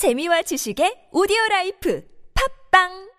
재미와 0.00 0.40
지식의 0.48 1.12
오디오 1.12 1.36
라이프. 1.50 2.00
팟빵 2.32 3.09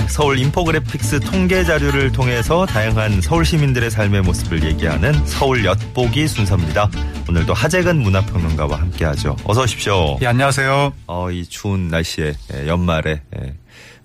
네, 0.00 0.08
서울 0.08 0.38
인포그래픽스 0.38 1.20
통계 1.20 1.62
자료를 1.62 2.10
통해서 2.10 2.64
다양한 2.64 3.20
서울 3.20 3.44
시민들의 3.44 3.90
삶의 3.90 4.22
모습을 4.22 4.64
얘기하는 4.64 5.12
서울 5.26 5.64
엿보기 5.64 6.26
순서입니다. 6.26 6.90
오늘도 7.28 7.52
하재근 7.52 7.98
문화평론가와 7.98 8.80
함께하죠. 8.80 9.36
어서 9.44 9.62
오십시오. 9.62 10.18
예, 10.22 10.26
안녕하세요. 10.26 10.92
어, 11.06 11.30
이 11.30 11.44
추운 11.44 11.88
날씨에 11.88 12.32
예, 12.54 12.66
연말에 12.66 13.20
예, 13.38 13.54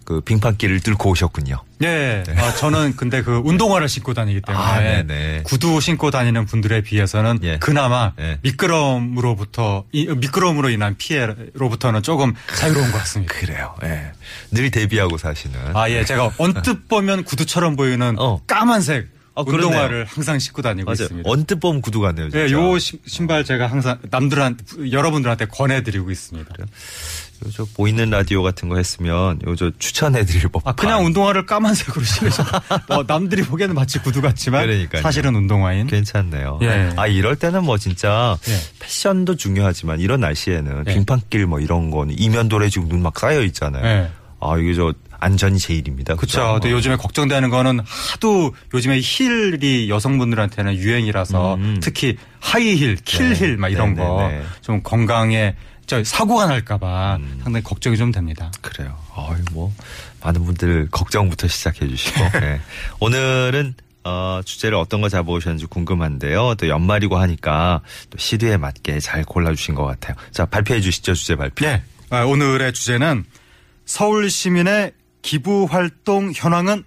그 0.05 0.21
빙판길을 0.21 0.81
뚫고 0.81 1.09
오셨군요. 1.09 1.63
네. 1.79 2.23
아, 2.37 2.53
저는 2.53 2.95
근데 2.95 3.23
그 3.23 3.41
운동화를 3.43 3.89
신고 3.89 4.13
다니기 4.13 4.41
때문에 4.41 5.39
아. 5.39 5.43
구두 5.43 5.81
신고 5.81 6.11
다니는 6.11 6.45
분들에 6.45 6.81
비해서는 6.81 7.39
예. 7.41 7.57
그나마 7.57 8.13
예. 8.19 8.37
미끄럼으로부터 8.43 9.83
이, 9.91 10.05
미끄럼으로 10.05 10.69
인한 10.69 10.95
피해로부터는 10.97 12.03
조금 12.03 12.35
자유로운 12.55 12.91
것 12.91 12.99
같습니다. 12.99 13.33
그래요. 13.33 13.75
예. 13.83 14.11
늘 14.51 14.69
대비하고 14.69 15.17
사시는. 15.17 15.75
아, 15.75 15.89
예. 15.89 16.05
제가 16.05 16.31
언뜻 16.37 16.87
보면 16.87 17.23
구두처럼 17.23 17.75
보이는 17.75 18.15
어. 18.19 18.39
까만색 18.45 19.14
아, 19.35 19.43
그러네요. 19.43 19.67
운동화를 19.67 20.05
항상 20.05 20.39
신고 20.39 20.61
다니고 20.61 20.85
맞아요. 20.85 21.03
있습니다. 21.03 21.29
언뜻 21.29 21.59
보면 21.59 21.81
구두 21.81 21.99
같네요. 21.99 22.29
진짜. 22.29 22.47
예, 22.47 22.51
요 22.51 22.79
신- 22.79 22.99
신발 23.05 23.43
제가 23.43 23.67
항상 23.67 23.99
남들한 24.09 24.57
여러분들한테 24.91 25.45
권해드리고 25.47 26.09
있습니다. 26.09 26.53
요거 27.45 27.65
보이는 27.75 28.09
라디오 28.09 28.41
같은 28.43 28.69
거 28.69 28.77
했으면 28.77 29.39
요거 29.45 29.71
추천해드릴 29.77 30.47
법. 30.47 30.65
아, 30.65 30.71
그냥 30.73 31.03
운동화를 31.05 31.45
까만색으로 31.45 32.03
신으셔. 32.05 32.43
뭐 32.87 33.03
남들이 33.05 33.43
보기에는 33.43 33.75
마치 33.75 33.99
구두 33.99 34.21
같지만 34.21 34.65
그러니까요. 34.65 35.01
사실은 35.01 35.35
운동화인. 35.35 35.87
괜찮네요. 35.87 36.59
예. 36.61 36.93
아 36.95 37.07
이럴 37.07 37.35
때는 37.35 37.65
뭐 37.65 37.77
진짜 37.77 38.37
예. 38.47 38.57
패션도 38.79 39.35
중요하지만 39.35 39.99
이런 39.99 40.21
날씨에는 40.21 40.85
예. 40.87 40.93
빙판길 40.93 41.45
뭐 41.45 41.59
이런 41.59 41.91
거는 41.91 42.15
이면도로에 42.17 42.69
지금 42.69 42.87
눈 42.87 43.01
막 43.05 43.19
쌓여 43.19 43.41
있잖아요. 43.43 44.09
예. 44.43 44.47
아 44.47 44.57
이게 44.57 44.73
저 44.73 44.93
안전이 45.19 45.59
제일입니다. 45.59 46.15
그렇죠. 46.15 46.53
근데 46.53 46.71
요즘에 46.71 46.97
걱정되는 46.97 47.49
거는 47.49 47.79
하도 47.79 48.53
요즘에 48.73 48.99
힐이 49.01 49.89
여성분들한테는 49.89 50.75
유행이라서 50.75 51.55
음. 51.55 51.79
특히 51.81 52.17
하이힐, 52.39 52.95
킬힐 52.97 53.57
막 53.57 53.69
이런 53.69 53.93
네, 53.93 54.01
거 54.01 54.27
네, 54.27 54.39
네. 54.39 54.45
좀 54.61 54.81
건강에 54.83 55.55
저 55.87 56.03
사고가 56.03 56.47
날까봐 56.47 57.17
음. 57.17 57.39
상당히 57.43 57.63
걱정이 57.63 57.97
좀 57.97 58.11
됩니다. 58.11 58.51
그래요. 58.61 58.97
아유 59.15 59.43
뭐 59.51 59.73
많은 60.21 60.43
분들 60.43 60.89
걱정부터 60.91 61.47
시작해 61.47 61.87
주시고 61.87 62.19
네. 62.39 62.59
오늘은 62.99 63.75
어, 64.03 64.41
주제를 64.45 64.77
어떤 64.77 65.01
거 65.01 65.09
잡아오셨는지 65.09 65.65
궁금한데요. 65.65 66.55
또 66.55 66.67
연말이고 66.67 67.17
하니까 67.17 67.81
또 68.11 68.17
시류에 68.19 68.57
맞게 68.57 68.99
잘 68.99 69.23
골라주신 69.23 69.73
것 69.73 69.83
같아요. 69.85 70.15
자 70.31 70.45
발표해 70.45 70.81
주시죠 70.81 71.15
주제 71.15 71.35
발표. 71.35 71.65
네. 71.65 71.81
아, 72.11 72.23
오늘의 72.23 72.73
주제는 72.73 73.25
서울 73.85 74.29
시민의 74.29 74.91
기부 75.21 75.67
활동 75.69 76.31
현황은 76.35 76.83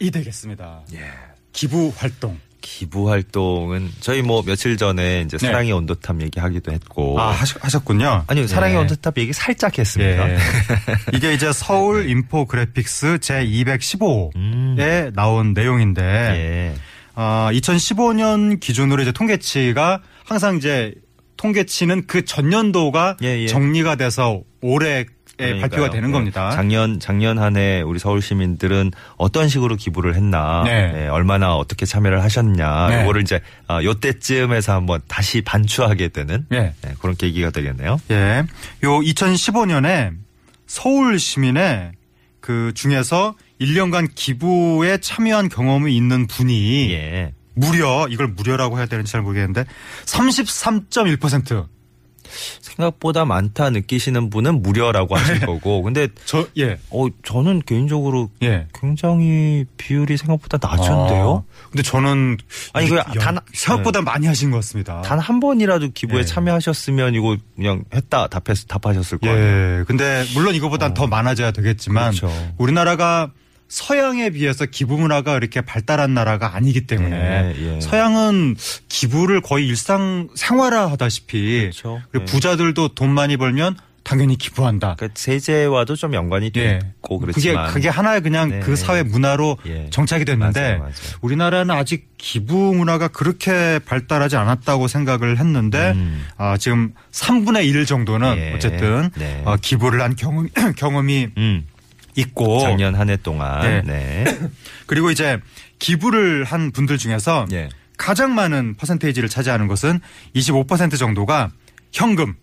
이 0.00 0.10
되겠습니다. 0.10 0.82
예. 0.94 1.10
기부 1.52 1.92
활동. 1.96 2.38
기부 2.60 3.10
활동은 3.10 3.90
저희 4.00 4.20
뭐 4.20 4.42
며칠 4.42 4.76
전에 4.76 5.22
이제 5.22 5.38
네. 5.38 5.46
사랑의 5.46 5.72
온도탑 5.72 6.20
얘기하기도 6.20 6.72
했고 6.72 7.18
아, 7.20 7.30
하셨, 7.30 7.64
하셨군요. 7.64 8.24
아니요 8.26 8.46
사랑의 8.46 8.76
예. 8.76 8.80
온도탑 8.80 9.16
얘기 9.18 9.32
살짝 9.32 9.78
했습니다. 9.78 10.30
예. 10.30 10.38
이게 11.14 11.32
이제 11.34 11.52
서울 11.52 12.08
인포그래픽스 12.08 13.18
제 13.20 13.44
215호에 13.44 14.36
음. 14.36 15.12
나온 15.14 15.52
내용인데 15.54 16.02
예. 16.02 16.74
아, 17.14 17.48
2015년 17.52 18.60
기준으로 18.60 19.02
이제 19.02 19.12
통계치가 19.12 20.02
항상 20.24 20.56
이제 20.56 20.94
통계치는 21.36 22.06
그 22.06 22.24
전년도가 22.24 23.16
예, 23.22 23.40
예. 23.40 23.46
정리가 23.46 23.96
돼서 23.96 24.42
올해에 24.60 25.06
그러니까요. 25.38 25.60
발표가 25.60 25.90
되는 25.90 26.08
예. 26.08 26.12
겁니다. 26.12 26.50
작년 26.50 27.00
작년 27.00 27.38
한 27.38 27.56
해 27.56 27.80
우리 27.80 27.98
서울 27.98 28.20
시민들은 28.20 28.90
어떤 29.16 29.48
식으로 29.48 29.76
기부를 29.76 30.14
했나, 30.14 30.62
네. 30.64 31.04
예, 31.04 31.08
얼마나 31.08 31.54
어떻게 31.56 31.86
참여를 31.86 32.22
하셨냐, 32.22 32.88
네. 32.88 33.02
이거를 33.02 33.22
이제 33.22 33.40
아, 33.66 33.82
요때쯤에서 33.82 34.74
한번 34.74 35.00
다시 35.08 35.40
반추하게 35.42 36.08
되는 36.08 36.44
예. 36.52 36.74
예, 36.86 36.94
그런 37.00 37.16
계기가 37.16 37.50
되겠네요. 37.50 37.98
예. 38.10 38.44
요 38.84 38.98
2015년에 39.00 40.12
서울 40.66 41.18
시민의 41.18 41.92
그 42.40 42.72
중에서 42.74 43.34
1년간 43.60 44.08
기부에 44.14 44.98
참여한 44.98 45.48
경험이 45.48 45.96
있는 45.96 46.26
분이 46.26 46.92
예. 46.92 47.32
무려 47.54 48.06
이걸 48.08 48.28
무려라고 48.28 48.78
해야 48.78 48.86
되는지 48.86 49.10
잘 49.10 49.22
모르겠는데 49.22 49.64
33.1%. 50.04 51.66
생각보다 52.60 53.24
많다 53.24 53.70
느끼시는 53.70 54.30
분은 54.30 54.62
무료라고 54.62 55.16
하실 55.16 55.40
거고, 55.46 55.82
근데 55.82 56.08
저 56.24 56.46
예. 56.58 56.78
어 56.90 57.06
저는 57.24 57.62
개인적으로 57.66 58.30
예. 58.42 58.66
굉장히 58.78 59.64
비율이 59.76 60.16
생각보다 60.16 60.58
낮은데요. 60.60 61.44
아, 61.46 61.68
근데 61.70 61.82
저는 61.82 62.36
아니, 62.72 62.88
그 62.88 62.96
연- 62.96 63.04
단- 63.18 63.38
생각보다 63.52 64.02
많이 64.02 64.26
하신 64.26 64.50
것 64.50 64.58
같습니다. 64.58 65.02
단 65.02 65.18
한 65.18 65.40
번이라도 65.40 65.90
기부에 65.92 66.20
예. 66.20 66.24
참여하셨으면 66.24 67.14
이거 67.14 67.36
그냥 67.56 67.84
했다 67.92 68.28
답했 68.28 68.66
답하셨을 68.68 69.18
거예요. 69.18 69.80
예. 69.80 69.84
근데 69.86 70.24
물론 70.34 70.54
이거보단 70.54 70.94
더 70.94 71.06
많아져야 71.06 71.50
되겠지만 71.50 72.12
그렇죠. 72.12 72.32
우리나라가 72.58 73.30
서양에 73.68 74.30
비해서 74.30 74.64
기부 74.64 74.98
문화가 74.98 75.36
이렇게 75.36 75.60
발달한 75.60 76.14
나라가 76.14 76.54
아니기 76.56 76.86
때문에 76.86 77.54
예, 77.56 77.76
예. 77.76 77.80
서양은 77.80 78.56
기부를 78.88 79.42
거의 79.42 79.68
일상 79.68 80.28
생활화하다시피 80.34 81.60
그렇죠. 81.60 82.00
그리고 82.10 82.26
예. 82.26 82.32
부자들도 82.32 82.88
돈 82.94 83.10
많이 83.10 83.36
벌면 83.36 83.76
당연히 84.08 84.38
기부한다. 84.38 84.94
그러니까 84.96 85.20
세제와도 85.20 85.94
좀 85.94 86.14
연관이 86.14 86.50
예. 86.56 86.78
있고 86.96 87.18
그게 87.18 87.32
그렇지만 87.32 87.70
그게 87.74 87.90
하나의 87.90 88.22
그냥 88.22 88.48
네. 88.48 88.60
그 88.60 88.74
사회 88.74 89.02
문화로 89.02 89.58
예. 89.66 89.90
정착이 89.90 90.24
됐는데 90.24 90.60
맞아요, 90.60 90.78
맞아요. 90.78 90.92
우리나라는 91.20 91.74
아직 91.74 92.08
기부 92.16 92.72
문화가 92.74 93.08
그렇게 93.08 93.80
발달하지 93.84 94.36
않았다고 94.36 94.88
생각을 94.88 95.36
했는데 95.38 95.92
음. 95.94 96.24
아, 96.38 96.56
지금 96.56 96.94
3분의 97.12 97.66
1 97.66 97.84
정도는 97.84 98.36
예. 98.38 98.54
어쨌든 98.54 99.10
네. 99.14 99.42
어, 99.44 99.56
기부를 99.60 100.00
한 100.00 100.16
경험 100.16 100.48
경험이 100.76 101.28
음, 101.36 101.66
있고 102.20 102.60
작년 102.60 102.94
한 102.94 103.08
해 103.08 103.16
동안 103.16 103.60
네. 103.62 103.82
네. 103.82 104.24
그리고 104.86 105.10
이제 105.10 105.38
기부를 105.78 106.44
한 106.44 106.70
분들 106.72 106.98
중에서 106.98 107.46
예. 107.52 107.68
가장 107.96 108.34
많은 108.34 108.74
퍼센테이지를 108.76 109.28
차지하는 109.28 109.66
것은 109.68 110.00
25% 110.34 110.98
정도가 110.98 111.50
현금, 111.92 112.34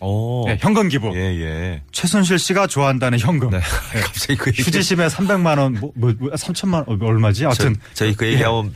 오. 0.00 0.48
예, 0.48 0.58
현금 0.60 0.88
기부. 0.88 1.12
예, 1.16 1.20
예. 1.40 1.82
최순실 1.92 2.38
씨가 2.38 2.66
좋아한다는 2.66 3.18
현금. 3.18 3.50
네. 3.50 3.60
갑자기 4.02 4.36
그 4.36 4.50
얘기- 4.50 4.62
휴지심에 4.62 5.06
300만 5.08 5.58
원, 5.58 5.74
뭐, 5.80 5.92
뭐, 5.94 6.12
뭐 6.18 6.30
3천만 6.30 6.86
원, 6.86 7.02
얼마지? 7.02 7.44
하여튼. 7.44 7.76
저, 7.94 8.06
희그 8.06 8.26
얘기 8.26 8.38
예. 8.40 8.44
한번 8.44 8.74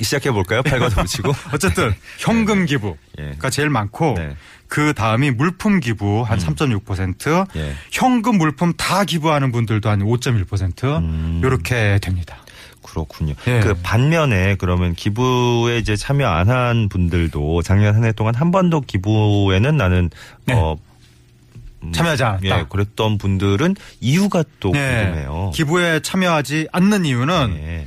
시작해 0.00 0.30
볼까요? 0.30 0.62
팔과 0.62 0.88
붙이고. 0.90 1.32
어쨌든 1.52 1.92
현금 2.18 2.66
기부가 2.66 2.96
예. 3.20 3.34
제일 3.50 3.68
많고 3.70 4.14
네. 4.16 4.34
그 4.68 4.92
다음이 4.92 5.30
물품 5.32 5.80
기부 5.80 6.22
한 6.22 6.38
3.6%, 6.38 7.48
예. 7.56 7.74
현금 7.90 8.36
물품 8.38 8.74
다 8.74 9.04
기부하는 9.04 9.50
분들도 9.50 9.88
한 9.88 10.00
5.1% 10.00 10.98
음. 10.98 11.40
이렇게 11.42 11.98
됩니다. 12.00 12.36
그렇군요. 12.82 13.34
예. 13.46 13.60
그 13.60 13.74
반면에 13.82 14.56
그러면 14.56 14.94
기부에 14.94 15.78
이제 15.78 15.96
참여 15.96 16.26
안 16.26 16.48
한 16.48 16.88
분들도 16.88 17.62
작년 17.62 17.94
한 17.94 18.04
해 18.04 18.12
동안 18.12 18.34
한 18.34 18.50
번도 18.50 18.82
기부에는 18.82 19.76
나는 19.76 20.10
네. 20.46 20.54
어 20.54 20.76
음, 21.82 21.92
참여하지 21.92 22.24
않았다. 22.24 22.58
예, 22.60 22.64
그랬던 22.68 23.18
분들은 23.18 23.76
이유가 24.00 24.42
또 24.60 24.72
네. 24.72 25.04
궁금해요. 25.04 25.50
기부에 25.54 26.00
참여하지 26.00 26.68
않는 26.72 27.04
이유는 27.04 27.56
예. 27.58 27.86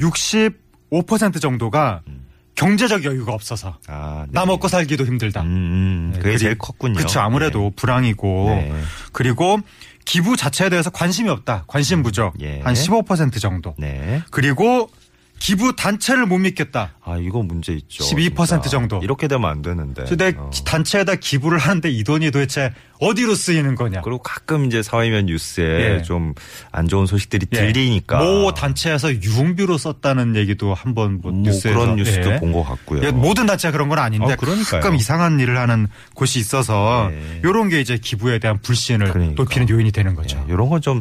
65% 0.00 1.40
정도가 1.40 2.00
음. 2.08 2.17
경제적 2.58 3.04
여유가 3.04 3.32
없어서 3.32 3.78
아, 3.86 4.24
네. 4.26 4.32
나 4.32 4.44
먹고 4.44 4.66
살기도 4.66 5.06
힘들다. 5.06 5.42
음, 5.42 5.46
음, 5.46 6.10
네, 6.12 6.18
그게 6.18 6.30
그리- 6.30 6.38
제일 6.38 6.58
컸군요. 6.58 6.94
그렇죠. 6.94 7.20
아무래도 7.20 7.70
불황이고 7.76 8.46
네. 8.50 8.72
그리고 9.12 9.60
기부 10.04 10.36
자체에 10.36 10.68
대해서 10.68 10.90
관심이 10.90 11.28
없다. 11.30 11.64
관심 11.68 12.02
부족. 12.02 12.34
예. 12.40 12.60
한15% 12.64 13.40
정도. 13.40 13.74
네. 13.78 14.22
그리고 14.32 14.90
기부 15.38 15.74
단체를 15.76 16.26
못 16.26 16.38
믿겠다. 16.38 16.92
아, 17.02 17.16
이거 17.16 17.42
문제 17.42 17.72
있죠. 17.72 18.04
12% 18.04 18.46
진짜. 18.46 18.68
정도. 18.68 19.00
이렇게 19.02 19.28
되면 19.28 19.48
안 19.48 19.62
되는데. 19.62 20.04
내 20.16 20.34
어. 20.36 20.50
단체에다 20.64 21.16
기부를 21.16 21.58
하는데 21.58 21.88
이 21.90 22.04
돈이 22.04 22.30
도대체 22.30 22.72
어디로 23.00 23.34
쓰이는 23.34 23.74
거냐. 23.74 24.00
그리고 24.02 24.18
가끔 24.18 24.64
이제 24.66 24.82
사회면 24.82 25.26
뉴스에 25.26 25.98
예. 25.98 26.02
좀안 26.02 26.88
좋은 26.88 27.06
소식들이 27.06 27.46
예. 27.52 27.56
들리니까. 27.56 28.18
모 28.18 28.52
단체에서 28.52 29.14
유흥비로 29.14 29.78
썼다는 29.78 30.36
얘기도 30.36 30.74
한번 30.74 31.20
뭐뭐 31.20 31.38
뉴스에서 31.42 31.78
그런 31.78 31.96
뉴스도 31.96 32.32
예. 32.32 32.36
본것 32.40 32.66
같고요. 32.66 33.02
예, 33.04 33.10
모든 33.10 33.46
단체가 33.46 33.72
그런 33.72 33.88
건 33.88 33.98
아닌데 33.98 34.32
어. 34.32 34.36
가끔 34.36 34.96
이상한 34.96 35.38
일을 35.38 35.58
하는 35.58 35.86
곳이 36.14 36.38
있어서 36.40 37.10
예. 37.12 37.40
이런 37.44 37.68
게 37.68 37.80
이제 37.80 37.96
기부에 37.96 38.38
대한 38.38 38.60
불신을 38.60 39.12
그러니까. 39.12 39.34
높이는 39.42 39.68
요인이 39.68 39.92
되는 39.92 40.14
거죠. 40.14 40.44
예, 40.48 40.52
이런 40.52 40.68
건 40.68 40.80
좀, 40.80 41.00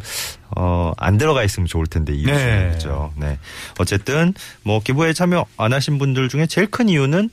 어, 0.56 0.94
안 0.98 1.18
들어가 1.18 1.44
있으면 1.44 1.68
좋을 1.68 1.88
텐데, 1.88 2.14
이유 2.14 2.28
네. 2.28 2.70
그죠. 2.74 3.12
네. 3.16 3.38
어쨌든, 3.80 4.34
뭐, 4.64 4.80
기부에 4.80 5.14
참여 5.14 5.46
안 5.58 5.74
하신 5.74 5.98
분들 5.98 6.30
중에 6.30 6.46
제일 6.48 6.68
큰 6.68 6.90
이유는, 6.90 7.30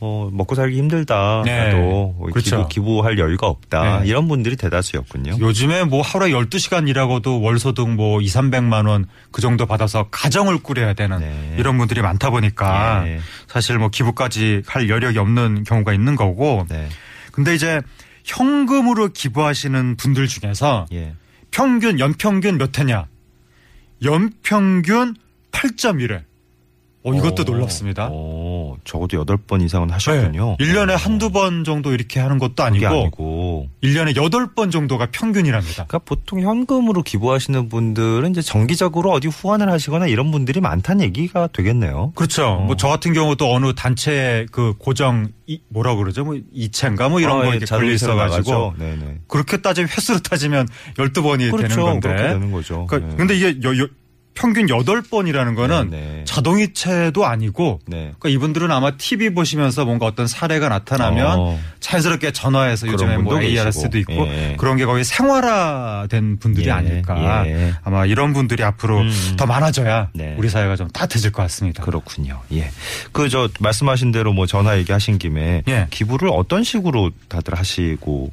어, 0.00 0.28
먹고 0.32 0.54
살기 0.54 0.76
힘들다. 0.76 1.42
네. 1.46 1.70
또 1.70 2.14
그렇죠. 2.30 2.68
기부, 2.68 2.96
기부할 2.96 3.18
여유가 3.18 3.46
없다. 3.46 4.00
네. 4.00 4.08
이런 4.08 4.28
분들이 4.28 4.54
대다수였군요. 4.56 5.36
요즘에 5.38 5.84
뭐 5.84 6.02
하루에 6.02 6.30
12시간 6.30 6.88
일하고도 6.88 7.40
월소득 7.40 7.88
뭐 7.88 8.20
2, 8.20 8.26
300만 8.26 8.86
원 8.86 9.06
그 9.34 9.40
정도 9.42 9.66
받아서 9.66 10.06
가정을 10.12 10.58
꾸려야 10.58 10.92
되는 10.94 11.18
네. 11.18 11.56
이런 11.58 11.76
분들이 11.76 12.00
많다 12.02 12.30
보니까 12.30 13.02
예. 13.08 13.20
사실 13.48 13.78
뭐 13.78 13.88
기부까지 13.88 14.62
할 14.64 14.88
여력이 14.88 15.18
없는 15.18 15.64
경우가 15.64 15.92
있는 15.92 16.14
거고 16.14 16.64
네. 16.70 16.88
근데 17.32 17.52
이제 17.52 17.80
현금으로 18.22 19.08
기부하시는 19.08 19.96
분들 19.96 20.28
중에서 20.28 20.86
예. 20.92 21.14
평균 21.54 22.00
연평균 22.00 22.58
몇 22.58 22.76
회냐? 22.76 23.06
연평균 24.02 25.14
8.1회. 25.52 26.24
어, 27.06 27.12
이것도 27.12 27.42
어, 27.42 27.44
놀랍습니다. 27.44 28.08
어, 28.10 28.76
적어도 28.84 29.22
8번 29.26 29.60
이상은 29.62 29.90
하셨군요. 29.90 30.56
네. 30.58 30.64
1년에 30.64 30.96
한두 30.96 31.30
번 31.30 31.62
정도 31.62 31.92
이렇게 31.92 32.18
하는 32.18 32.38
것도 32.38 32.62
아니고, 32.62 32.86
아니고. 32.86 33.68
1년에 33.82 34.14
8번 34.16 34.72
정도가 34.72 35.08
평균이랍니다. 35.12 35.84
그러니까 35.86 35.98
보통 35.98 36.40
현금으로 36.40 37.02
기부하시는 37.02 37.68
분들은 37.68 38.30
이제 38.30 38.40
정기적으로 38.40 39.10
어디 39.12 39.28
후원을 39.28 39.70
하시거나 39.70 40.06
이런 40.06 40.30
분들이 40.30 40.62
많다는 40.62 41.04
얘기가 41.04 41.48
되겠네요. 41.52 42.12
그렇죠. 42.14 42.46
어. 42.46 42.60
뭐저 42.64 42.88
같은 42.88 43.12
경우도 43.12 43.52
어느 43.52 43.74
단체 43.74 44.46
그 44.50 44.72
고정 44.78 45.28
이, 45.46 45.60
뭐라 45.68 45.96
그러죠? 45.96 46.24
뭐 46.24 46.38
이체인가 46.54 47.10
뭐 47.10 47.20
이런 47.20 47.32
아, 47.40 47.42
거 47.42 47.46
예, 47.52 47.56
이렇게 47.56 47.66
걸려 47.66 47.92
있어 47.92 48.14
가지고 48.14 48.50
나가죠. 48.50 48.74
네네. 48.78 49.18
그렇게 49.28 49.58
따지면 49.58 49.90
횟수로 49.90 50.20
따지면 50.20 50.68
12번이 50.96 51.38
되는 51.40 51.50
그렇죠. 51.54 51.82
건데. 51.84 52.08
그렇게 52.08 52.28
되는 52.32 52.50
거죠. 52.50 52.86
그러니까 52.86 53.10
네. 53.10 53.16
근데 53.18 53.36
이게 53.36 53.58
여- 53.62 53.76
여- 53.78 53.88
평균 54.34 54.66
8번이라는 54.66 55.54
거는 55.54 55.90
네네. 55.90 56.24
자동이체도 56.24 57.24
아니고 57.24 57.80
네. 57.86 58.12
그러니까 58.18 58.28
이분들은 58.30 58.70
아마 58.70 58.90
TV 58.96 59.30
보시면서 59.30 59.84
뭔가 59.84 60.06
어떤 60.06 60.26
사례가 60.26 60.68
나타나면 60.68 61.38
어. 61.38 61.60
자연스럽게 61.80 62.32
전화해서 62.32 62.88
요즘에 62.88 63.18
뭐 63.18 63.40
ARS도. 63.40 63.98
있고 63.98 64.12
예. 64.26 64.56
그런 64.58 64.76
게 64.76 64.84
거의 64.86 65.04
생활화된 65.04 66.38
분들이 66.38 66.66
예, 66.66 66.70
아닐까. 66.72 67.44
예. 67.46 67.74
아마 67.84 68.06
이런 68.06 68.32
분들이 68.32 68.64
앞으로 68.64 69.00
음. 69.00 69.34
더 69.36 69.46
많아져야 69.46 70.08
네. 70.14 70.34
우리 70.38 70.48
사회가 70.48 70.76
좀 70.76 70.88
따뜻해질 70.88 71.30
것 71.32 71.42
같습니다. 71.42 71.82
그렇군요. 71.84 72.40
예. 72.52 72.70
그 73.12 73.28
저 73.28 73.48
말씀하신 73.58 74.12
대로 74.12 74.32
뭐 74.32 74.46
전화 74.46 74.76
얘기하신 74.78 75.18
김에 75.18 75.62
예. 75.66 75.86
기부를 75.90 76.28
어떤 76.32 76.62
식으로 76.62 77.10
다들 77.28 77.54
하시고 77.58 78.30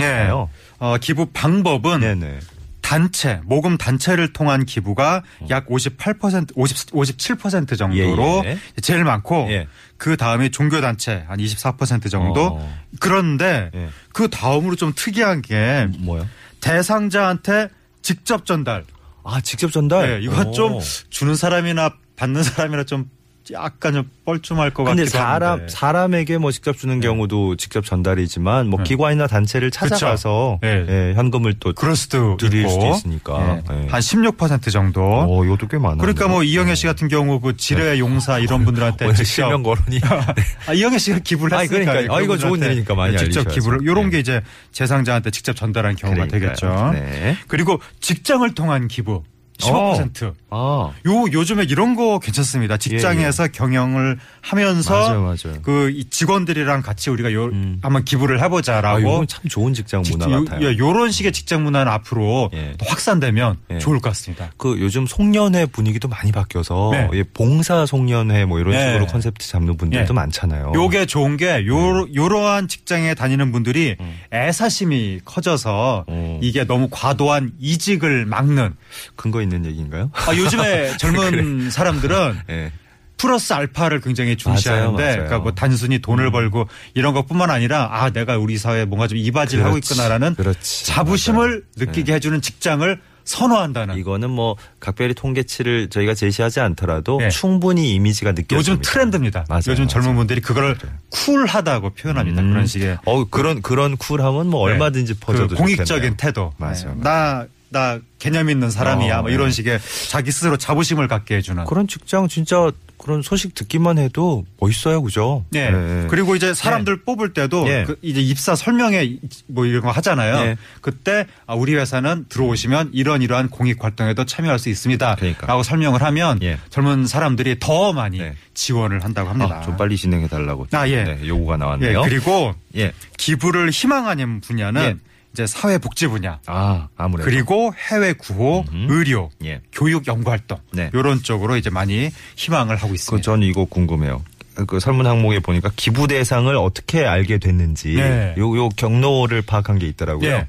예. 0.00 0.04
있나요? 0.04 0.48
어, 0.78 0.96
기부 1.00 1.26
방법은 1.32 2.00
네네. 2.00 2.38
단체, 2.86 3.40
모금 3.42 3.76
단체를 3.76 4.32
통한 4.32 4.64
기부가 4.64 5.24
약 5.50 5.66
58%, 5.66 6.52
50, 6.54 6.92
57% 6.92 7.76
정도로 7.76 8.42
예, 8.44 8.50
예. 8.50 8.58
제일 8.80 9.02
많고 9.02 9.48
예. 9.50 9.66
그 9.96 10.16
다음에 10.16 10.50
종교 10.50 10.80
단체 10.80 11.24
한 11.26 11.40
24% 11.40 12.08
정도. 12.08 12.46
어. 12.46 12.78
그런데 13.00 13.72
예. 13.74 13.88
그 14.12 14.28
다음으로 14.30 14.76
좀 14.76 14.92
특이한 14.94 15.42
게 15.42 15.88
뭐요? 15.98 16.28
대상자한테 16.60 17.70
직접 18.02 18.46
전달. 18.46 18.84
아 19.24 19.40
직접 19.40 19.72
전달. 19.72 20.20
네, 20.20 20.28
오. 20.28 20.52
좀 20.52 20.78
주는 21.10 21.34
사람이나 21.34 21.90
받는 22.14 22.44
사람이나 22.44 22.84
좀 22.84 23.10
약간 23.52 23.92
좀 23.94 24.10
뻘쭘할 24.24 24.70
것 24.70 24.84
같기도 24.84 25.06
사람 25.06 25.60
한데. 25.60 25.68
사람에게 25.68 26.38
뭐 26.38 26.50
직접 26.50 26.76
주는 26.76 27.00
경우도 27.00 27.56
직접 27.56 27.84
전달이지만 27.84 28.68
뭐 28.68 28.78
네. 28.80 28.84
기관이나 28.84 29.26
단체를 29.26 29.70
찾아가서 29.70 30.58
네. 30.62 30.84
예, 30.88 31.14
현금을 31.14 31.54
또 31.60 31.72
그럴 31.72 31.94
수도 31.94 32.36
드릴 32.36 32.60
있고. 32.62 32.70
수도 32.70 32.90
있으니까. 32.90 33.60
예, 33.70 33.82
예. 33.84 33.86
한16% 33.88 34.72
정도. 34.72 35.02
어, 35.02 35.44
이것도 35.44 35.68
꽤 35.68 35.78
많아요. 35.78 35.98
그러니까 35.98 36.28
뭐 36.28 36.42
이영애 36.42 36.74
씨 36.74 36.86
같은 36.86 37.08
경우 37.08 37.40
그 37.40 37.56
지뢰 37.56 37.98
용사 37.98 38.38
이런 38.38 38.64
분들한테 38.64 39.04
오늘 39.04 39.14
직접 39.16 39.42
실명 39.42 39.62
거론이 39.62 40.00
아, 40.66 40.72
이영애 40.72 40.98
씨가 40.98 41.20
기부를 41.20 41.56
아니, 41.56 41.64
했으니까 41.64 41.92
그러니까. 41.92 42.16
아, 42.16 42.20
이거 42.20 42.36
좋은 42.36 42.60
일이니까 42.62 42.94
많이 42.94 43.16
직접 43.16 43.40
알리셔야죠. 43.40 43.50
기부를 43.60 43.86
요런 43.86 44.06
네. 44.06 44.10
게 44.10 44.18
이제 44.18 44.40
대상자한테 44.72 45.30
직접 45.30 45.54
전달한 45.54 45.94
경우가 45.94 46.26
그러니까요. 46.26 46.40
되겠죠. 46.40 46.90
네. 46.92 47.36
그리고 47.48 47.80
직장을 48.00 48.52
통한 48.54 48.88
기부 48.88 49.22
15%. 49.58 50.34
아요 50.50 51.24
요즘에 51.32 51.64
이런 51.64 51.94
거 51.94 52.18
괜찮습니다. 52.18 52.76
직장에서 52.76 53.48
경영을 53.48 54.18
하면서 54.40 54.94
예, 54.96 55.08
맞아요, 55.08 55.22
맞아요. 55.22 55.62
그이 55.62 56.04
직원들이랑 56.04 56.82
같이 56.82 57.10
우리가 57.10 57.32
요 57.32 57.46
음. 57.46 57.78
한번 57.82 58.04
기부를 58.04 58.38
아, 58.38 58.44
해보자라고 58.44 59.00
이건 59.00 59.26
참 59.26 59.42
좋은 59.48 59.74
직장 59.74 60.02
문화 60.08 60.28
같아요. 60.28 60.76
요, 60.78 60.92
런 60.92 61.10
식의 61.10 61.32
직장 61.32 61.64
문화는 61.64 61.90
앞으로 61.90 62.50
예. 62.54 62.74
더 62.78 62.86
확산되면 62.86 63.56
예. 63.70 63.78
좋을 63.78 64.00
것 64.00 64.10
같습니다. 64.10 64.50
그 64.56 64.78
요즘 64.80 65.06
송년회 65.06 65.66
분위기도 65.66 66.08
많이 66.08 66.32
바뀌어서 66.32 66.90
네. 66.92 67.08
예, 67.14 67.22
봉사 67.22 67.86
송년회 67.86 68.44
뭐 68.44 68.60
이런 68.60 68.72
네. 68.72 68.92
식으로 68.92 69.06
컨셉트 69.06 69.46
잡는 69.46 69.76
분들도 69.76 70.08
예. 70.08 70.14
많잖아요. 70.14 70.72
요게 70.74 71.06
좋은 71.06 71.36
게 71.36 71.66
요, 71.66 72.06
요러한 72.14 72.68
직장에 72.68 73.14
다니는 73.14 73.52
분들이 73.52 73.96
음. 74.00 74.18
애사심이 74.32 75.20
커져서 75.24 76.04
어. 76.06 76.40
이게 76.42 76.64
너무 76.64 76.88
과도한 76.90 77.52
이직을 77.58 78.26
막는 78.26 78.74
근거 79.16 79.42
있는 79.46 79.64
얘기인가요? 79.70 80.10
아, 80.12 80.34
요즘에 80.34 80.96
젊은 80.98 81.70
사람들은 81.70 82.38
예. 82.50 82.72
플러스 83.18 83.54
알파를 83.54 84.02
굉장히 84.02 84.36
중시하는데 84.36 84.90
맞아요, 84.92 84.96
맞아요. 84.98 85.12
음. 85.12 85.16
그러니까 85.24 85.38
뭐 85.38 85.52
단순히 85.52 86.00
돈을 86.00 86.30
벌고 86.30 86.68
이런 86.92 87.14
것뿐만 87.14 87.50
아니라 87.50 87.88
아 87.90 88.10
내가 88.10 88.36
우리 88.36 88.58
사회에 88.58 88.84
뭔가 88.84 89.06
좀 89.08 89.16
이바지를 89.16 89.64
하고 89.64 89.72
그렇지, 89.74 89.94
있구나라는 89.94 90.34
그렇지. 90.34 90.84
자부심을 90.84 91.48
맞아요. 91.48 91.60
느끼게 91.76 92.12
해주는 92.12 92.40
직장을 92.42 93.00
선호한다는 93.24 93.96
이거는 93.96 94.30
뭐 94.30 94.56
각별히 94.80 95.12
통계치를 95.14 95.88
저희가 95.88 96.14
제시하지 96.14 96.60
않더라도 96.60 97.18
네. 97.18 97.28
충분히 97.30 97.92
이미지가 97.94 98.32
느껴집니다. 98.32 98.56
요즘 98.58 98.78
트렌드입니다. 98.82 99.46
맞아요, 99.48 99.62
요즘 99.68 99.88
젊은 99.88 100.08
맞아요. 100.10 100.18
분들이 100.18 100.40
그걸 100.42 100.76
쿨하다고 101.10 101.90
표현합니다. 101.94 102.42
음. 102.42 102.50
그런 102.50 102.66
식의 102.66 102.98
어 103.04 103.24
그런 103.24 103.62
그런 103.62 103.96
쿨함은 103.96 104.46
뭐 104.46 104.66
네. 104.68 104.74
얼마든지 104.74 105.14
그 105.14 105.20
퍼져도 105.20 105.56
공익적인 105.56 105.86
좋겠네요. 105.86 106.16
태도. 106.18 106.52
네. 106.58 106.66
맞아요. 106.66 106.94
나, 107.00 107.46
나 107.68 107.98
개념 108.18 108.48
있는 108.48 108.70
사람이야. 108.70 109.18
어, 109.18 109.22
뭐 109.22 109.30
이런 109.30 109.48
네. 109.48 109.52
식의 109.52 109.78
자기 110.08 110.30
스스로 110.30 110.56
자부심을 110.56 111.08
갖게 111.08 111.36
해주는. 111.36 111.64
그런 111.64 111.88
직장 111.88 112.28
진짜 112.28 112.70
그런 112.98 113.22
소식 113.22 113.54
듣기만 113.54 113.98
해도 113.98 114.44
멋있어요, 114.58 115.02
그죠? 115.02 115.44
네. 115.50 115.70
네. 115.70 116.06
그리고 116.08 116.34
이제 116.34 116.54
사람들 116.54 117.02
뽑을 117.02 117.34
때도 117.34 117.64
네. 117.64 117.84
그 117.84 117.98
이제 118.02 118.20
입사 118.20 118.54
설명회 118.54 119.18
뭐 119.48 119.66
이런 119.66 119.82
거 119.82 119.90
하잖아요. 119.90 120.42
네. 120.42 120.56
그때 120.80 121.26
아, 121.46 121.54
우리 121.54 121.74
회사는 121.74 122.26
들어오시면 122.28 122.90
이런 122.92 123.22
이러한 123.22 123.50
공익 123.50 123.84
활동에도 123.84 124.24
참여할 124.24 124.58
수 124.58 124.70
있습니다. 124.70 125.16
그러니까. 125.16 125.46
라고 125.46 125.62
설명을 125.62 126.02
하면 126.02 126.42
예. 126.42 126.58
젊은 126.70 127.06
사람들이 127.06 127.58
더 127.60 127.92
많이 127.92 128.18
네. 128.18 128.34
지원을 128.54 129.04
한다고 129.04 129.28
합니다. 129.28 129.58
아, 129.58 129.62
좀 129.62 129.76
빨리 129.76 129.96
진행해 129.96 130.28
달라고 130.28 130.66
아, 130.72 130.88
예. 130.88 131.04
네, 131.04 131.20
요구가 131.26 131.54
예, 131.54 131.58
나왔네요. 131.58 132.02
그리고 132.02 132.54
예. 132.76 132.92
기부를 133.18 133.70
희망하는 133.70 134.40
분야는 134.40 134.82
예. 134.82 135.15
이제 135.36 135.46
사회복지 135.46 136.06
분야. 136.06 136.40
아, 136.46 136.88
아무래도 136.96 137.28
그리고 137.28 137.74
해외 137.74 138.14
구호, 138.14 138.64
음흠. 138.72 138.92
의료, 138.92 139.30
예. 139.44 139.60
교육 139.70 140.06
연구 140.06 140.30
활동 140.30 140.58
네. 140.72 140.90
이런 140.94 141.22
쪽으로 141.22 141.58
이제 141.58 141.68
많이 141.68 142.10
희망을 142.36 142.76
하고 142.76 142.88
그 142.88 142.94
있습니다. 142.94 143.22
저는 143.22 143.46
이거 143.46 143.66
궁금해요. 143.66 144.24
그 144.66 144.80
설문 144.80 145.06
항목에 145.06 145.40
보니까 145.40 145.70
기부 145.76 146.06
대상을 146.06 146.54
어떻게 146.56 147.04
알게 147.04 147.36
됐는지 147.36 147.96
네. 147.96 148.34
요, 148.38 148.56
요 148.56 148.70
경로를 148.70 149.42
파악한 149.42 149.78
게 149.78 149.86
있더라고요. 149.88 150.30
예. 150.30 150.46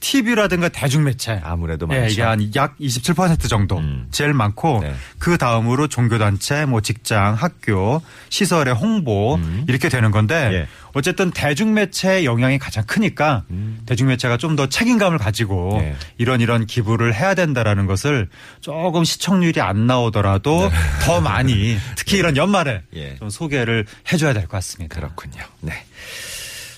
TV라든가 0.00 0.68
대중매체 0.68 1.40
아무래도 1.42 1.86
예, 1.92 2.00
많죠. 2.00 2.12
이게 2.12 2.22
한 2.22 2.50
약 2.54 2.78
27% 2.78 3.48
정도 3.48 3.78
음. 3.78 4.06
제일 4.10 4.32
많고 4.34 4.80
네. 4.82 4.94
그 5.18 5.36
다음으로 5.38 5.88
종교단체, 5.88 6.66
뭐 6.66 6.80
직장, 6.80 7.34
학교, 7.34 8.02
시설의 8.30 8.74
홍보 8.74 9.34
음. 9.36 9.64
이렇게 9.68 9.88
되는 9.88 10.10
건데 10.10 10.50
예. 10.52 10.68
어쨌든 10.92 11.30
대중매체의 11.30 12.24
영향이 12.24 12.58
가장 12.58 12.84
크니까 12.86 13.44
음. 13.50 13.80
대중매체가 13.86 14.36
좀 14.38 14.56
더 14.56 14.68
책임감을 14.68 15.18
가지고 15.18 15.76
네. 15.80 15.94
이런 16.16 16.40
이런 16.40 16.64
기부를 16.66 17.14
해야 17.14 17.34
된다라는 17.34 17.84
것을 17.86 18.28
조금 18.62 19.04
시청률이 19.04 19.60
안 19.60 19.86
나오더라도 19.86 20.70
더 21.04 21.20
많이 21.20 21.76
특히 21.96 22.16
이런 22.16 22.36
연말에 22.38 22.82
네. 22.92 23.00
예. 23.12 23.16
좀 23.16 23.28
소개를 23.28 23.84
해줘야 24.10 24.32
될 24.32 24.44
것 24.44 24.52
같습니다. 24.52 24.94
그렇군요. 24.96 25.42
네. 25.60 25.72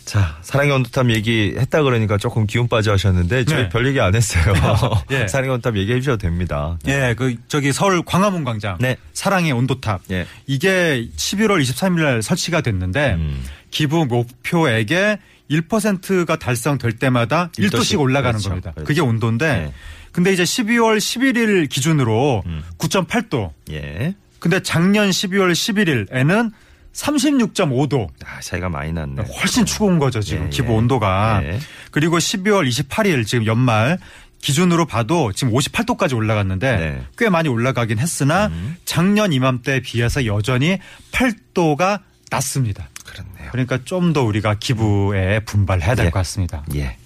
자, 0.09 0.39
사랑의 0.41 0.73
온도탑 0.73 1.11
얘기 1.11 1.55
했다 1.59 1.83
그러니까 1.83 2.17
조금 2.17 2.47
기운 2.47 2.67
빠져 2.67 2.93
하셨는데 2.93 3.45
저희 3.45 3.65
네. 3.65 3.69
별 3.69 3.87
얘기 3.87 4.01
안 4.01 4.15
했어요. 4.15 4.55
예. 5.13 5.29
사랑의 5.29 5.51
온도탑 5.57 5.77
얘기해 5.77 6.01
주셔도 6.01 6.17
됩니다. 6.17 6.79
예, 6.87 7.15
그 7.15 7.37
저기 7.47 7.75
서울 7.75 8.03
광화문 8.03 8.43
광장 8.43 8.79
네. 8.81 8.97
사랑의 9.13 9.53
온도탑 9.53 10.01
예. 10.11 10.27
이게 10.47 11.07
11월 11.15 11.61
23일 11.61 12.03
날 12.03 12.23
설치가 12.23 12.63
됐는데 12.63 13.17
음. 13.17 13.45
기부 13.71 14.07
목표액의 14.07 15.19
1%가 15.51 16.37
달성될 16.37 16.93
때마다 16.93 17.51
1도씩, 17.59 17.71
1도씩 17.71 18.01
올라가는 18.01 18.33
그렇죠. 18.33 18.49
겁니다. 18.49 18.73
그렇죠. 18.73 18.87
그게 18.87 19.01
온도인데 19.03 19.47
네. 19.47 19.73
근데 20.13 20.33
이제 20.33 20.43
12월 20.43 20.97
11일 20.97 21.69
기준으로 21.69 22.45
음. 22.47 22.63
9.8도. 22.79 23.53
예. 23.73 24.15
근데 24.39 24.63
작년 24.63 25.11
12월 25.11 25.53
11일에는 25.53 26.53
36.5도. 26.93 28.09
아, 28.25 28.41
차이가 28.41 28.69
많이 28.69 28.93
났네. 28.93 29.23
훨씬 29.23 29.65
추운 29.65 29.99
거죠, 29.99 30.21
지금 30.21 30.47
예, 30.47 30.49
기부 30.51 30.73
예. 30.73 30.77
온도가. 30.77 31.41
예. 31.45 31.61
그리고 31.91 32.19
12월 32.19 32.69
28일 32.69 33.27
지금 33.27 33.47
연말 33.47 33.99
기준으로 34.41 34.87
봐도 34.87 35.33
지금 35.33 35.53
58도까지 35.53 36.17
올라갔는데 36.17 36.77
네. 36.77 36.87
음. 36.91 37.07
꽤 37.17 37.29
많이 37.29 37.49
올라가긴 37.49 37.99
했으나 37.99 38.51
작년 38.85 39.33
이맘때에 39.33 39.81
비해서 39.81 40.27
여전히 40.27 40.79
8도가 41.13 42.01
낮습니다. 42.31 42.89
그렇네요. 43.05 43.49
그러니까 43.51 43.79
좀 43.85 44.13
더 44.13 44.23
우리가 44.23 44.55
기부에 44.55 45.41
분발해야 45.41 45.95
될 45.95 46.07
예. 46.07 46.11
것 46.11 46.19
같습니다. 46.21 46.65
예. 46.75 46.97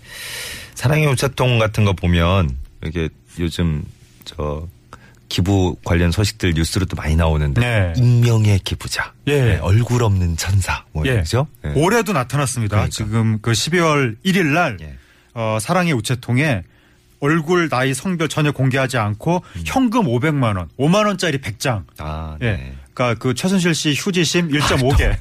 사랑의 0.74 1.06
우체통 1.06 1.58
같은 1.58 1.84
거 1.84 1.92
보면 1.92 2.50
이게 2.84 3.08
요즘 3.38 3.82
저 4.24 4.66
기부 5.32 5.76
관련 5.82 6.10
소식들 6.10 6.52
뉴스로도 6.52 6.94
많이 6.94 7.16
나오는데 7.16 7.60
네. 7.62 7.92
익명의 7.96 8.58
기부자, 8.58 9.14
예. 9.28 9.40
네, 9.40 9.58
얼굴 9.62 10.02
없는 10.02 10.36
천사, 10.36 10.84
뭐 10.92 11.06
예. 11.06 11.12
이러죠. 11.12 11.46
예. 11.64 11.72
올해도 11.74 12.12
나타났습니다. 12.12 12.76
그러니까. 12.76 12.90
지금 12.90 13.38
그 13.40 13.52
12월 13.52 14.16
1일 14.26 14.44
날 14.48 14.76
예. 14.82 14.94
어, 15.32 15.56
사랑의 15.58 15.94
우체통에 15.94 16.64
얼굴, 17.20 17.70
나이, 17.70 17.94
성별 17.94 18.28
전혀 18.28 18.52
공개하지 18.52 18.98
않고 18.98 19.42
음. 19.56 19.62
현금 19.64 20.04
500만 20.04 20.58
원, 20.58 20.68
5만 20.78 21.06
원짜리 21.06 21.38
100장. 21.38 21.84
아, 21.96 22.36
예. 22.42 22.52
네. 22.52 22.74
그러니까 22.92 23.18
그 23.18 23.32
최순실 23.32 23.74
씨 23.74 23.94
휴지심 23.94 24.50
1.5개. 24.50 25.16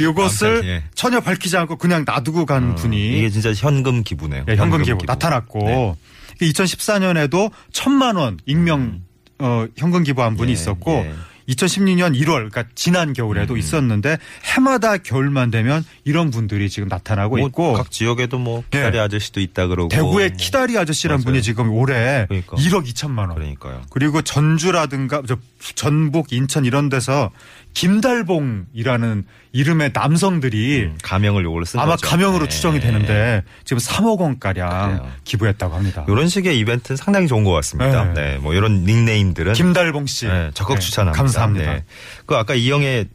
이것을 0.00 0.48
아무튼, 0.48 0.64
예. 0.66 0.84
전혀 0.94 1.20
밝히지 1.20 1.58
않고 1.58 1.76
그냥 1.76 2.04
놔두고 2.06 2.46
간 2.46 2.70
어, 2.70 2.74
분이 2.74 3.18
이게 3.18 3.28
진짜 3.28 3.52
현금 3.52 4.02
기부네요. 4.02 4.46
예, 4.48 4.56
현금 4.56 4.82
기부 4.82 5.04
나타났고 5.04 5.58
네. 5.58 5.94
2014년에도 6.40 7.50
천만 7.70 8.16
원 8.16 8.38
익명 8.46 9.02
어, 9.40 9.66
현금 9.76 10.02
기부한 10.02 10.36
분이 10.36 10.50
예, 10.50 10.52
있었고 10.52 10.90
예. 10.92 11.14
2016년 11.50 12.18
1월 12.20 12.50
그러니까 12.50 12.64
지난 12.74 13.12
겨울에도 13.12 13.54
음. 13.54 13.58
있었는데 13.58 14.18
해마다 14.44 14.96
겨울만 14.96 15.50
되면 15.50 15.84
이런 16.04 16.30
분들이 16.30 16.70
지금 16.70 16.88
나타나고 16.88 17.36
뭐 17.36 17.46
있고 17.48 17.72
각 17.74 17.90
지역에도 17.90 18.38
뭐 18.38 18.62
기다리 18.70 18.96
예. 18.98 19.02
아저씨도 19.02 19.40
있다 19.40 19.66
그러고 19.66 19.88
대구의 19.88 20.28
뭐 20.30 20.36
키다리 20.38 20.78
아저씨란. 20.78 21.20
분이 21.22 21.42
지금 21.42 21.70
올해 21.70 22.26
그러니까. 22.28 22.56
1억 22.56 22.86
2천만 22.86 23.18
원. 23.28 23.34
그러니까요. 23.34 23.82
그리고 23.90 24.22
전주라든가 24.22 25.22
저 25.26 25.36
전북, 25.74 26.32
인천 26.32 26.64
이런 26.64 26.88
데서 26.88 27.30
김달봉이라는 27.74 29.24
이름의 29.52 29.90
남성들이 29.92 30.82
음, 30.84 30.98
가명을 31.02 31.44
요걸로 31.44 31.64
쓴 31.64 31.80
아마 31.80 31.92
거죠. 31.92 32.08
가명으로 32.08 32.44
네. 32.44 32.48
추정이 32.48 32.80
되는데 32.80 33.42
지금 33.64 33.80
3억 33.80 34.20
원 34.20 34.38
가량 34.38 34.98
그래요. 34.98 35.12
기부했다고 35.24 35.74
합니다. 35.74 36.04
이런 36.08 36.28
식의 36.28 36.58
이벤트는 36.58 36.96
상당히 36.96 37.26
좋은 37.26 37.44
것 37.44 37.52
같습니다. 37.52 38.04
네. 38.12 38.32
네, 38.32 38.38
뭐 38.38 38.54
이런 38.54 38.84
닉네임들은 38.84 39.54
김달봉 39.54 40.06
씨. 40.06 40.26
네, 40.26 40.50
적극 40.54 40.74
네, 40.74 40.80
추천합니다. 40.80 41.16
감사합니다. 41.16 41.39
네. 41.48 41.84
그 42.26 42.36
아까 42.36 42.54
이영애 42.54 43.06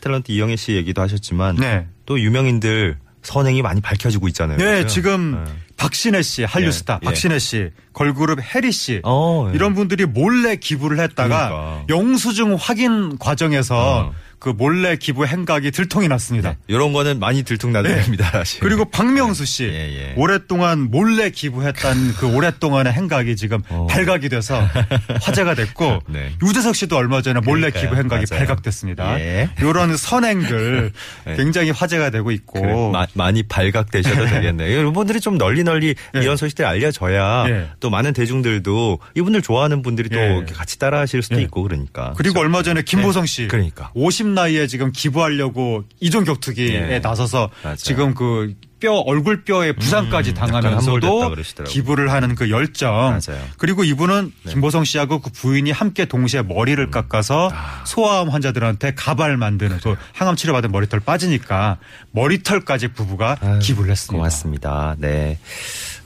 탤런트 0.00 0.30
이영애 0.30 0.56
씨 0.56 0.72
얘기도 0.72 1.02
하셨지만 1.02 1.56
네. 1.56 1.86
또 2.06 2.20
유명인들 2.20 2.98
선행이 3.22 3.62
많이 3.62 3.80
밝혀지고 3.80 4.28
있잖아요. 4.28 4.58
네, 4.58 4.82
그죠? 4.82 4.88
지금 4.88 5.44
네. 5.44 5.52
박신혜 5.76 6.22
씨, 6.22 6.44
한류 6.44 6.68
예, 6.68 6.72
스타, 6.72 6.98
예. 7.02 7.06
박신혜 7.06 7.38
씨, 7.38 7.70
걸그룹 7.92 8.40
해리 8.40 8.70
씨, 8.72 9.00
어, 9.04 9.48
예. 9.50 9.54
이런 9.54 9.74
분들이 9.74 10.06
몰래 10.06 10.56
기부를 10.56 11.00
했다가 11.00 11.48
그러니까. 11.48 11.84
영수증 11.88 12.56
확인 12.58 13.18
과정에서 13.18 14.06
어. 14.08 14.14
그 14.42 14.48
몰래 14.48 14.96
기부 14.96 15.24
행각이 15.24 15.70
들통이 15.70 16.08
났습니다. 16.08 16.56
이런 16.66 16.92
거는 16.92 17.20
많이 17.20 17.44
들통나도 17.44 17.86
네. 17.88 18.02
사실. 18.32 18.58
그리고 18.58 18.84
박명수 18.84 19.44
씨 19.44 19.62
예, 19.66 19.68
예. 20.10 20.14
오랫동안 20.16 20.90
몰래 20.90 21.30
기부했던 21.30 22.14
그 22.14 22.26
오랫동안의 22.26 22.92
행각이 22.92 23.36
지금 23.36 23.62
어. 23.68 23.86
발각이 23.88 24.28
돼서 24.28 24.60
화제가 25.22 25.54
됐고 25.54 26.00
네. 26.08 26.32
유재석 26.44 26.74
씨도 26.74 26.96
얼마 26.96 27.22
전에 27.22 27.38
몰래 27.38 27.70
그러니까요. 27.70 27.82
기부 27.82 27.94
행각이 27.94 28.24
맞아요. 28.28 28.40
발각됐습니다. 28.40 29.20
예. 29.20 29.48
이런 29.60 29.96
선행들 29.96 30.90
네. 31.24 31.36
굉장히 31.36 31.70
화제가 31.70 32.10
되고 32.10 32.32
있고 32.32 32.60
그래, 32.62 32.74
마- 32.90 33.06
많이 33.14 33.44
발각되셔도 33.44 34.26
되겠네요. 34.26 34.74
여러분들이 34.76 35.20
좀 35.20 35.38
널리 35.38 35.62
널리 35.62 35.94
예. 36.16 36.20
이런 36.20 36.36
소식들 36.36 36.64
알려져야 36.64 37.44
예. 37.48 37.68
또 37.78 37.90
많은 37.90 38.12
대중들도 38.12 38.98
이분들 39.14 39.40
좋아하는 39.42 39.82
분들이 39.82 40.08
또 40.08 40.18
예. 40.18 40.44
같이 40.52 40.80
따라하실 40.80 41.22
수도 41.22 41.36
예. 41.38 41.42
있고 41.42 41.62
그러니까. 41.62 42.12
그리고 42.16 42.40
얼마 42.40 42.64
전에 42.64 42.82
김보성 42.82 43.24
씨 43.26 43.46
그러니까. 43.46 43.92
50 43.94 44.31
나이에 44.34 44.66
지금 44.66 44.92
기부하려고 44.92 45.84
이종 46.00 46.24
격투기에 46.24 46.90
예. 46.90 46.98
나서서 46.98 47.50
맞아요. 47.62 47.76
지금 47.76 48.14
그 48.14 48.54
뼈 48.82 48.94
얼굴 48.94 49.44
뼈에 49.44 49.70
부상까지 49.72 50.30
음, 50.30 50.34
당하면서도. 50.34 51.36
기부를 51.68 52.10
하는 52.10 52.34
그 52.34 52.50
열정 52.50 52.92
맞아요. 52.92 53.40
그리고 53.56 53.84
이분은 53.84 54.32
네. 54.42 54.52
김보성 54.52 54.82
씨하고 54.82 55.20
그 55.20 55.30
부인이 55.30 55.70
함께 55.70 56.04
동시에 56.04 56.42
머리를 56.42 56.90
깎아서 56.90 57.48
아. 57.52 57.84
소아암 57.84 58.30
환자들한테 58.30 58.94
가발 58.96 59.36
만드는 59.36 59.78
또 59.84 59.96
항암 60.14 60.34
치료 60.34 60.52
받은 60.52 60.72
머리털 60.72 60.98
빠지니까 60.98 61.78
머리털까지 62.10 62.88
부부가 62.88 63.36
아유, 63.40 63.60
기부를 63.60 63.92
했습니다. 63.92 64.18
고맙습니다. 64.18 64.96
네. 64.98 65.38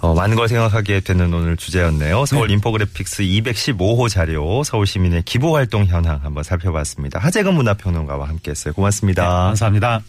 어, 0.01 0.13
많은 0.13 0.37
걸 0.37 0.47
생각하게 0.47 1.01
되는 1.01 1.33
오늘 1.33 1.57
주제였네요. 1.57 2.27
서울 2.27 2.49
네. 2.49 2.55
인포그래픽스 2.55 3.23
215호 3.23 4.11
자료 4.11 4.63
서울 4.65 4.87
시민의 4.87 5.23
기부 5.23 5.57
활동 5.57 5.87
현황 5.87 6.21
한번 6.23 6.45
살펴봤습니다. 6.45 7.21
하재근 7.21 7.55
문화평론가와 7.55 8.29
함께했어요. 8.29 8.75
고맙습니다. 8.75 9.23
네, 9.23 9.29
감사합니다. 9.29 10.03